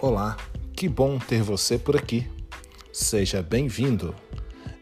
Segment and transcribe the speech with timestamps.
[0.00, 0.36] Olá,
[0.76, 2.24] que bom ter você por aqui.
[2.92, 4.14] Seja bem-vindo.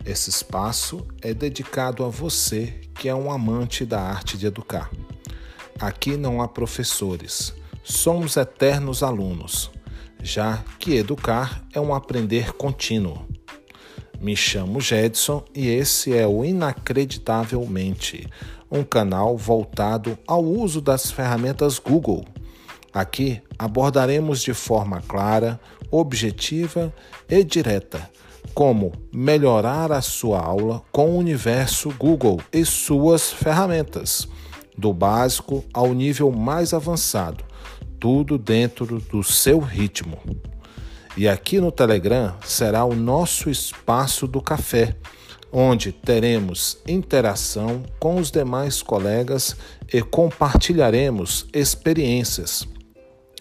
[0.05, 4.91] Esse espaço é dedicado a você que é um amante da arte de educar.
[5.81, 9.71] Aqui não há professores, somos eternos alunos,
[10.23, 13.27] já que educar é um aprender contínuo.
[14.21, 18.29] Me chamo Jedson e esse é o Inacreditavelmente,
[18.71, 22.36] um canal voltado ao uso das ferramentas Google
[22.97, 25.61] Aqui abordaremos de forma clara,
[25.91, 26.91] objetiva
[27.29, 28.11] e direta
[28.55, 34.27] como melhorar a sua aula com o universo Google e suas ferramentas,
[34.79, 37.45] do básico ao nível mais avançado,
[38.01, 40.19] tudo dentro do seu ritmo.
[41.19, 44.97] E aqui no Telegram será o nosso espaço do café,
[45.53, 49.55] onde teremos interação com os demais colegas
[49.93, 52.67] e compartilharemos experiências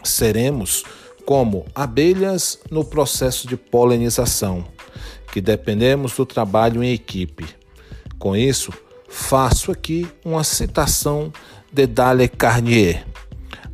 [0.05, 0.83] seremos
[1.25, 4.65] como abelhas no processo de polinização,
[5.33, 7.45] que dependemos do trabalho em equipe.
[8.19, 8.71] Com isso,
[9.09, 11.33] faço aqui uma citação
[11.71, 13.05] de Dale Carnier.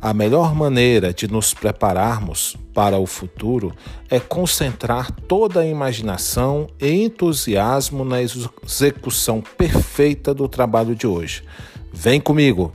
[0.00, 3.72] A melhor maneira de nos prepararmos para o futuro
[4.10, 11.44] é concentrar toda a imaginação e entusiasmo na execução perfeita do trabalho de hoje.
[11.92, 12.72] Vem comigo!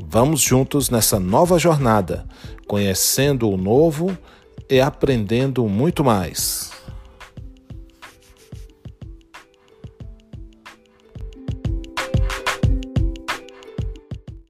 [0.00, 2.26] Vamos juntos nessa nova jornada,
[2.66, 4.16] conhecendo o novo
[4.68, 6.75] e aprendendo muito mais.